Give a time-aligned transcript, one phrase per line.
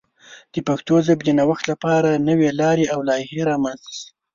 [0.53, 4.09] د پښتو ژبې د نوښت لپاره نوې لارې او لایحې رامنځته شي.